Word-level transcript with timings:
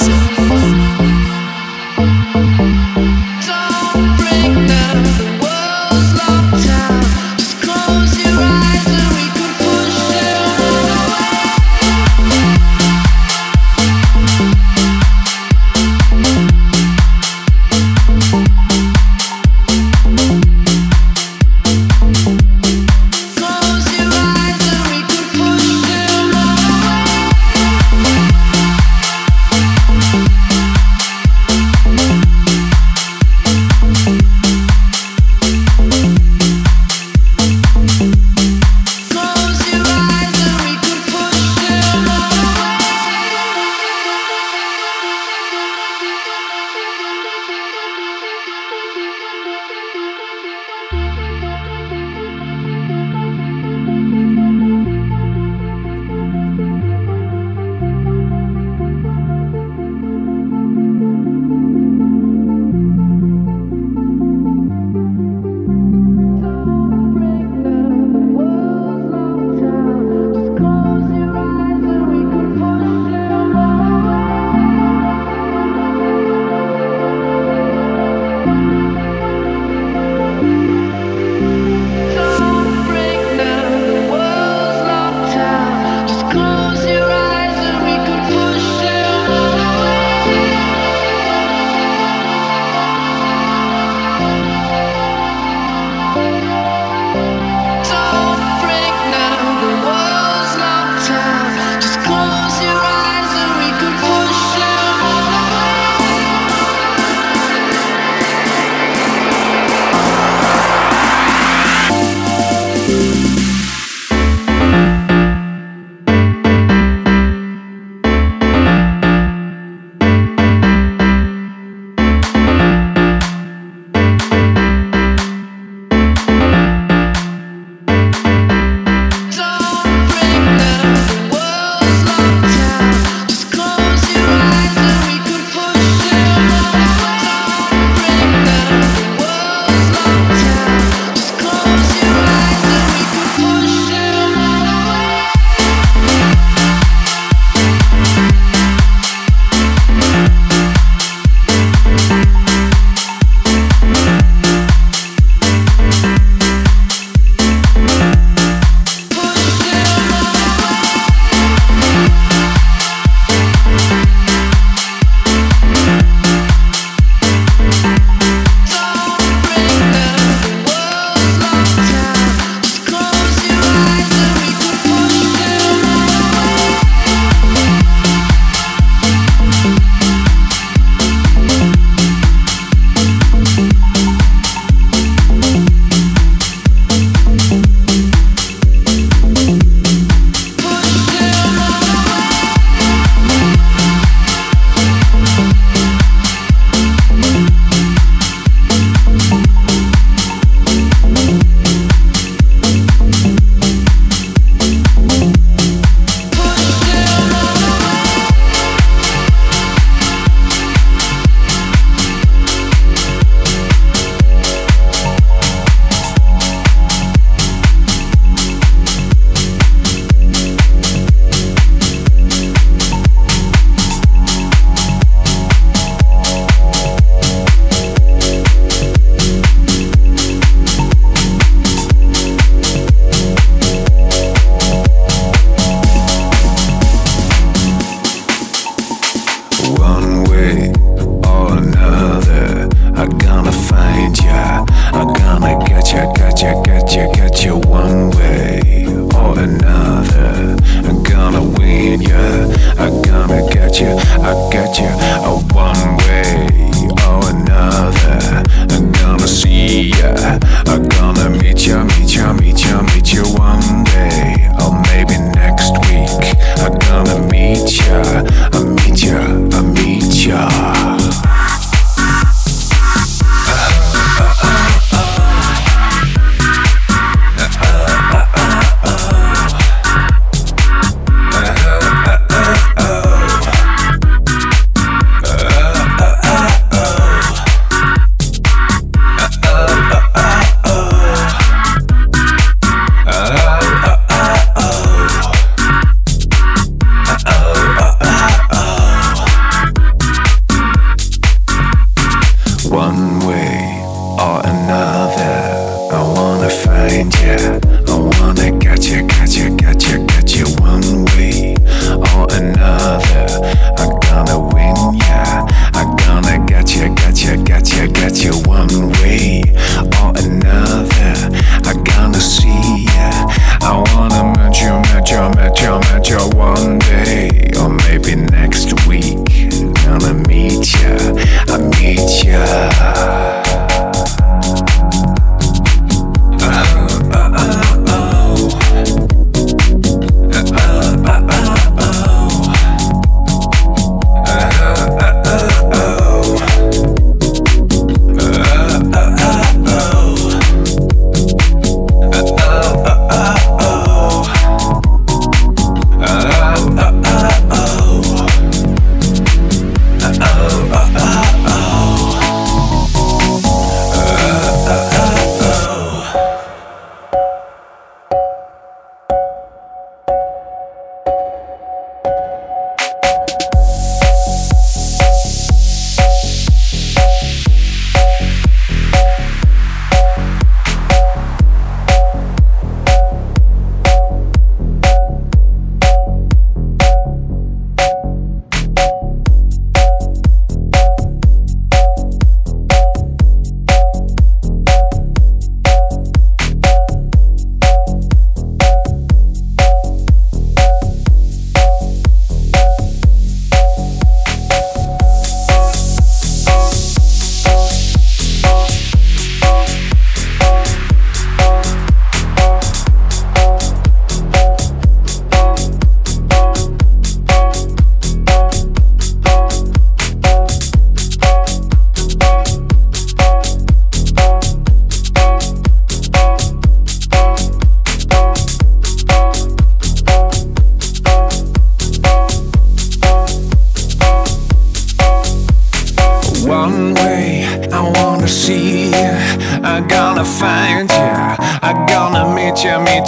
see. 0.00 0.49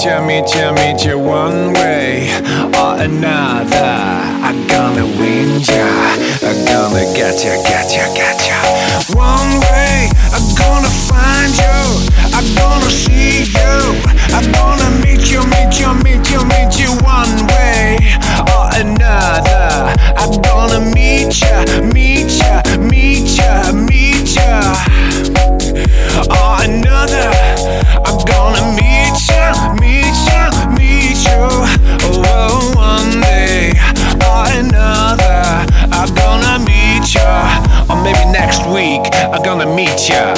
tell 0.02 0.26
me, 0.26 0.42
tell 0.48 0.74
me, 0.74 0.94
tell 0.98 1.22
one 1.22 1.72
way 1.74 2.26
or 2.74 2.98
another. 2.98 3.94
I'm 4.42 4.66
gonna 4.66 5.06
win 5.06 5.60
ya. 5.62 5.86
I'm 6.42 6.58
gonna 6.66 7.06
get 7.14 7.38
ya, 7.44 7.54
get 7.62 7.86
ya, 7.94 8.12
get 8.12 8.42
ya. 8.42 8.58
One 9.14 9.60
way, 9.62 10.10
I'm 10.34 10.48
gonna 10.58 10.90
find 11.06 11.54
you. 11.54 11.78
I'm 12.34 12.48
gonna 12.58 12.90
see 12.90 13.44
you. 13.46 13.78
I'm 14.34 14.50
gonna 14.50 14.90
meet 15.06 15.30
you, 15.30 15.46
meet 15.54 15.78
you, 15.78 15.94
meet 16.02 16.26
you, 16.32 16.42
meet 16.50 16.72
you. 16.82 16.90
One 17.06 17.46
way 17.54 17.98
or 18.50 18.74
another. 18.74 19.94
I'm 20.18 20.34
gonna 20.42 20.80
meet 20.96 21.30
ya, 21.40 21.62
meet 21.94 22.42
ya, 22.42 22.60
meet 22.90 23.38
ya, 23.38 23.70
meet 23.70 24.34
ya. 24.34 24.74
Or 26.26 26.58
another, 26.66 27.30
I'm 28.04 28.18
gonna 28.26 28.74
meet 28.74 28.81
another. 34.72 35.42
I'm 35.92 36.08
gonna 36.14 36.58
meet 36.64 37.14
ya, 37.14 37.28
or 37.90 37.96
maybe 38.02 38.24
next 38.32 38.64
week 38.66 39.02
I'm 39.32 39.42
gonna 39.42 39.68
meet 39.68 40.08
ya. 40.08 40.32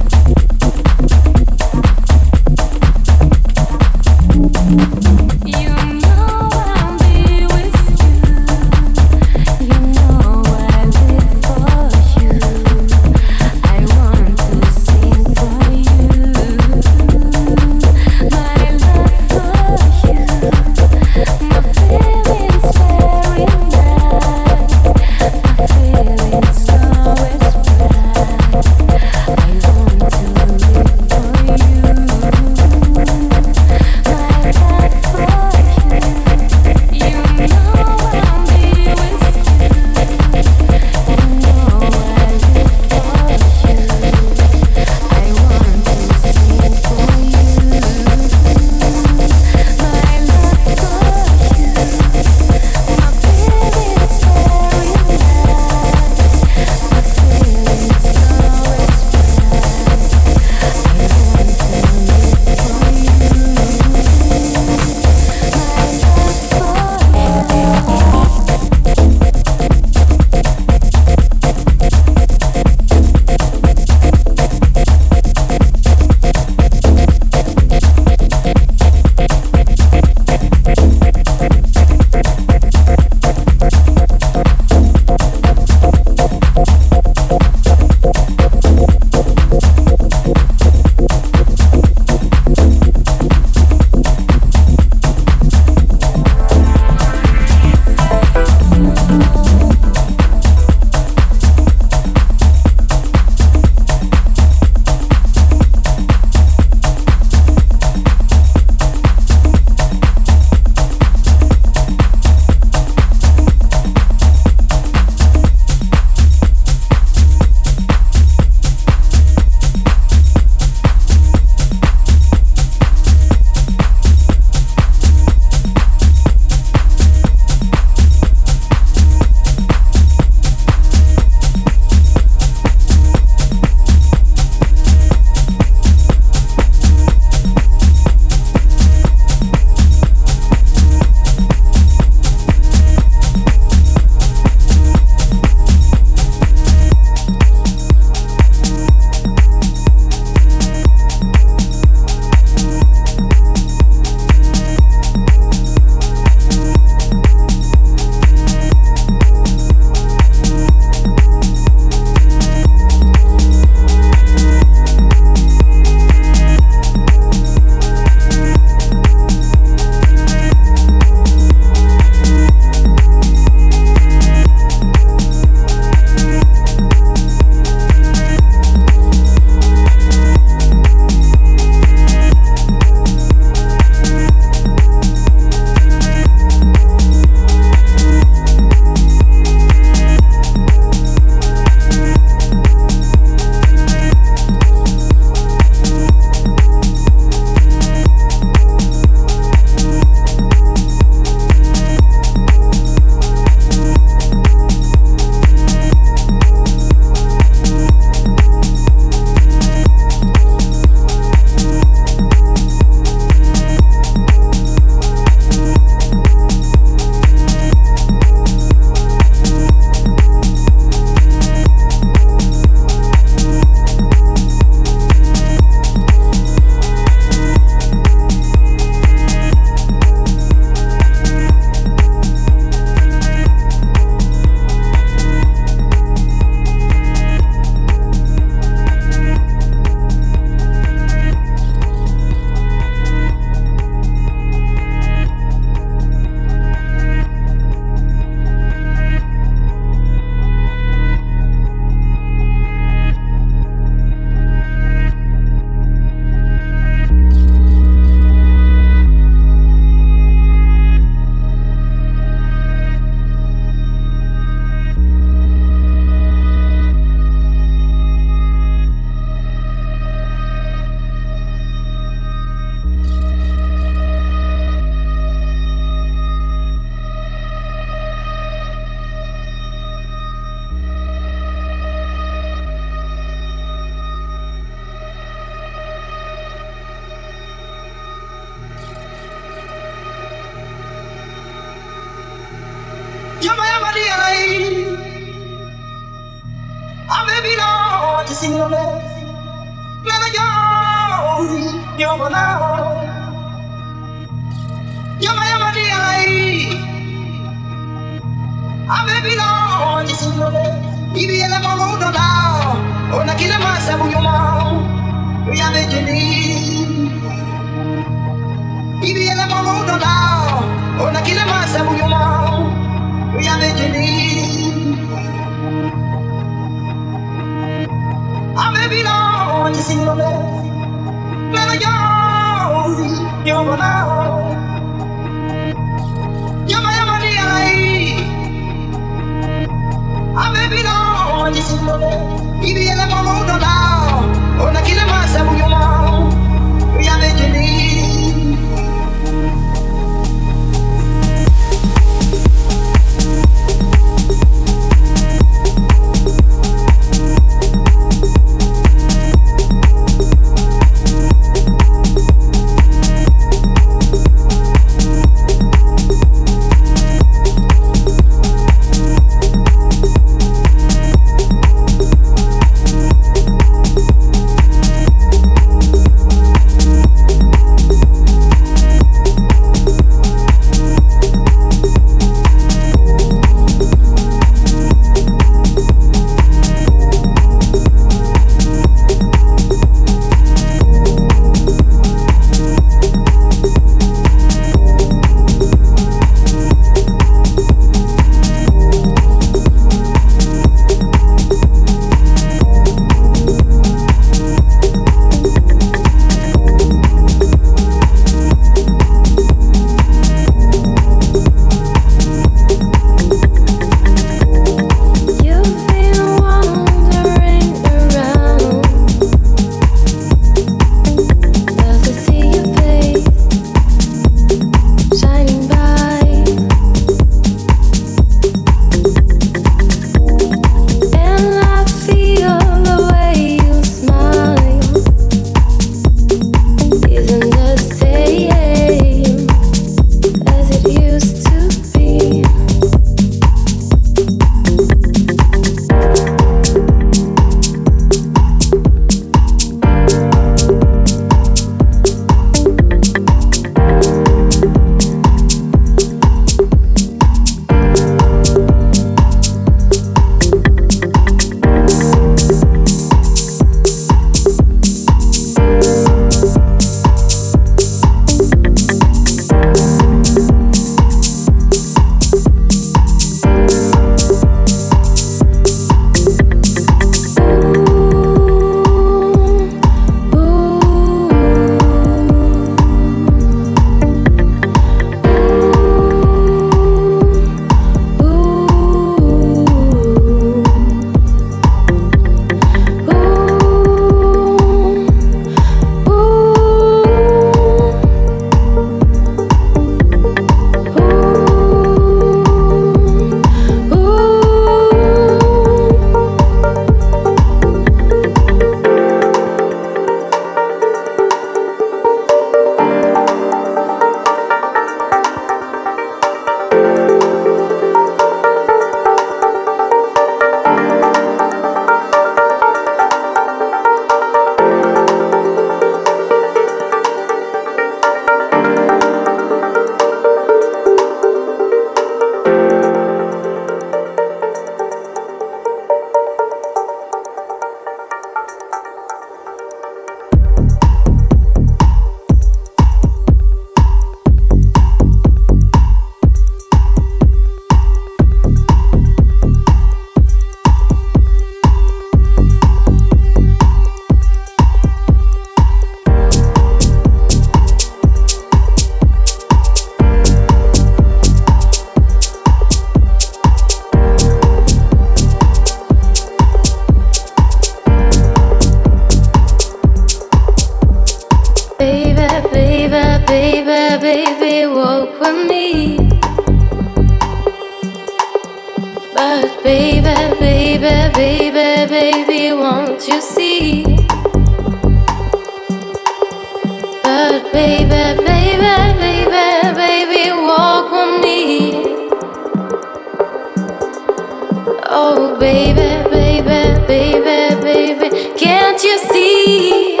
baby, 595.41 596.07
baby, 596.11 596.85
baby, 596.85 597.61
baby, 597.63 598.33
can't 598.37 598.83
you 598.83 598.99
see? 598.99 600.00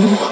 Ooh. 0.00 0.29